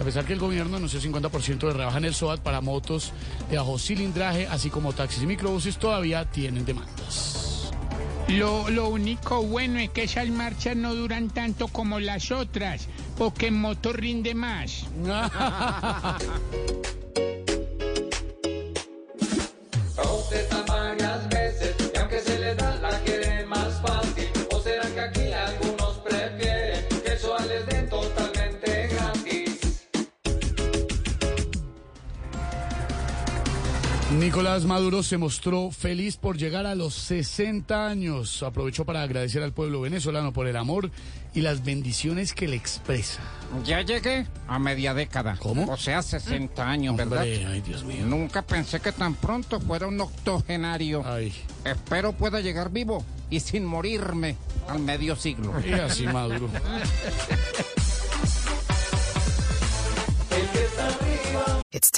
a 0.00 0.04
pesar 0.04 0.24
que 0.24 0.32
el 0.32 0.38
gobierno 0.38 0.76
anunció 0.76 1.00
50% 1.00 1.66
de 1.66 1.72
rebaja 1.72 1.98
en 1.98 2.06
el 2.06 2.14
SOAT 2.14 2.40
para 2.40 2.60
motos 2.60 3.12
de 3.50 3.56
bajo 3.56 3.78
cilindraje, 3.78 4.46
así 4.46 4.70
como 4.70 4.92
taxis 4.92 5.22
y 5.22 5.26
microbuses, 5.26 5.78
todavía 5.78 6.24
tienen 6.24 6.64
demandas. 6.64 7.70
Lo, 8.28 8.70
lo 8.70 8.88
único 8.88 9.42
bueno 9.42 9.78
es 9.78 9.90
que 9.90 10.04
esas 10.04 10.28
marchas 10.30 10.76
no 10.76 10.94
duran 10.94 11.28
tanto 11.28 11.68
como 11.68 12.00
las 12.00 12.30
otras, 12.30 12.88
porque 13.18 13.48
en 13.48 13.60
moto 13.60 13.92
rinde 13.92 14.34
más. 14.34 14.86
Nicolás 34.12 34.64
Maduro 34.64 35.02
se 35.02 35.16
mostró 35.16 35.70
feliz 35.70 36.16
por 36.18 36.36
llegar 36.36 36.66
a 36.66 36.74
los 36.74 36.94
60 36.94 37.86
años. 37.86 38.42
Aprovechó 38.42 38.84
para 38.84 39.02
agradecer 39.02 39.42
al 39.42 39.52
pueblo 39.52 39.80
venezolano 39.80 40.32
por 40.32 40.46
el 40.46 40.56
amor 40.56 40.90
y 41.32 41.40
las 41.40 41.64
bendiciones 41.64 42.32
que 42.34 42.46
le 42.46 42.54
expresa. 42.54 43.20
Ya 43.64 43.80
llegué 43.80 44.26
a 44.46 44.58
media 44.58 44.94
década. 44.94 45.36
¿Cómo? 45.38 45.64
O 45.72 45.76
sea, 45.76 46.02
60 46.02 46.68
años, 46.68 46.96
¿verdad? 46.96 47.22
Ay 47.22 47.62
Dios 47.66 47.82
mío. 47.82 48.04
Nunca 48.06 48.42
pensé 48.42 48.78
que 48.78 48.92
tan 48.92 49.14
pronto 49.14 49.58
fuera 49.58 49.86
un 49.88 50.00
octogenario. 50.00 51.02
Ay, 51.04 51.32
Espero 51.64 52.12
pueda 52.12 52.40
llegar 52.40 52.70
vivo 52.70 53.04
y 53.30 53.40
sin 53.40 53.64
morirme 53.64 54.36
al 54.68 54.80
medio 54.80 55.16
siglo. 55.16 55.52
y 55.66 55.72
así 55.72 56.06
Maduro. 56.06 56.50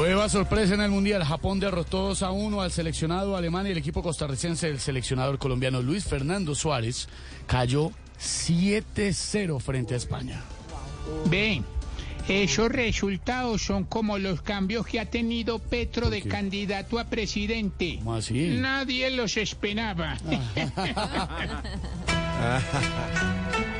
Nueva 0.00 0.30
sorpresa 0.30 0.72
en 0.72 0.80
el 0.80 0.90
Mundial. 0.90 1.22
Japón 1.22 1.60
derrotó 1.60 2.08
2 2.08 2.22
a 2.22 2.30
1 2.30 2.62
al 2.62 2.72
seleccionado 2.72 3.36
alemán 3.36 3.66
y 3.66 3.72
el 3.72 3.76
equipo 3.76 4.02
costarricense, 4.02 4.66
el 4.66 4.80
seleccionador 4.80 5.36
colombiano 5.36 5.82
Luis 5.82 6.04
Fernando 6.04 6.54
Suárez, 6.54 7.06
cayó 7.46 7.92
7-0 8.18 9.60
frente 9.60 9.92
a 9.92 9.98
España. 9.98 10.40
Ven, 11.26 11.66
esos 12.26 12.72
resultados 12.72 13.60
son 13.60 13.84
como 13.84 14.16
los 14.16 14.40
cambios 14.40 14.86
que 14.86 15.00
ha 15.00 15.04
tenido 15.04 15.58
Petro 15.58 16.08
de 16.08 16.22
candidato 16.22 16.98
a 16.98 17.04
presidente. 17.04 17.96
¿Cómo 17.98 18.14
así? 18.14 18.56
Nadie 18.58 19.10
los 19.10 19.36
esperaba. 19.36 20.16
¿Qué 20.54 20.64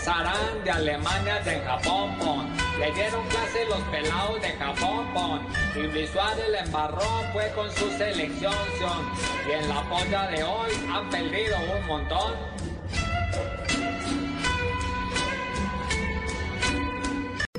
pensarán 0.00 0.64
de 0.64 0.70
Alemania 0.70 1.40
de 1.40 1.60
Japón, 1.60 2.16
pon? 2.18 2.46
Le 2.78 2.90
dieron 2.92 3.26
clase 3.28 3.66
los 3.68 3.80
pelados 3.90 4.40
de 4.40 4.48
Japón, 4.52 5.06
pon. 5.12 5.40
Y 5.76 5.92
Luis 5.92 6.08
Suárez 6.10 6.48
la 6.50 6.60
embarró, 6.60 7.22
fue 7.32 7.52
con 7.54 7.70
su 7.72 7.90
selección. 7.98 8.54
Y 9.46 9.52
en 9.52 9.68
la 9.68 9.82
polla 9.90 10.26
de 10.28 10.42
hoy 10.42 10.70
han 10.90 11.10
perdido 11.10 11.56
un 11.78 11.86
montón. 11.86 12.34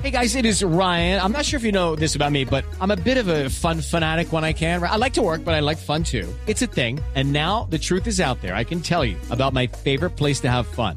Hey 0.02 0.10
guys, 0.10 0.34
it 0.34 0.44
is 0.44 0.64
Ryan. 0.64 1.20
I'm 1.20 1.30
not 1.30 1.44
sure 1.44 1.58
if 1.58 1.64
you 1.64 1.70
know 1.70 1.94
this 1.94 2.16
about 2.16 2.32
me, 2.32 2.44
but 2.44 2.64
I'm 2.80 2.90
a 2.90 2.96
bit 2.96 3.18
of 3.18 3.28
a 3.28 3.48
fun 3.50 3.80
fanatic 3.80 4.32
when 4.32 4.42
I 4.42 4.52
can. 4.52 4.82
I 4.82 4.96
like 4.96 5.12
to 5.12 5.22
work, 5.22 5.44
but 5.44 5.54
I 5.54 5.60
like 5.60 5.78
fun 5.78 6.02
too. 6.02 6.28
It's 6.48 6.60
a 6.60 6.66
thing. 6.66 6.98
And 7.14 7.32
now 7.32 7.68
the 7.70 7.78
truth 7.78 8.08
is 8.08 8.20
out 8.20 8.42
there. 8.42 8.52
I 8.52 8.64
can 8.64 8.80
tell 8.80 9.04
you 9.04 9.16
about 9.30 9.52
my 9.52 9.68
favorite 9.68 10.16
place 10.16 10.40
to 10.40 10.50
have 10.50 10.66
fun. 10.66 10.96